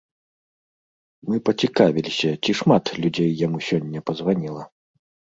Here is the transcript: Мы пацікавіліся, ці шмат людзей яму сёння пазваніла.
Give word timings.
Мы 1.31 1.35
пацікавіліся, 1.49 2.29
ці 2.43 2.51
шмат 2.59 2.85
людзей 3.03 3.31
яму 3.45 3.59
сёння 3.67 3.99
пазваніла. 4.09 4.63